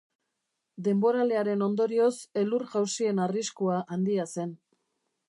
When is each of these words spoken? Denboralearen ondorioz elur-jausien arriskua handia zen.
Denboralearen 0.87 1.61
ondorioz 1.65 2.13
elur-jausien 2.45 3.21
arriskua 3.27 3.77
handia 3.97 4.27
zen. 4.39 4.57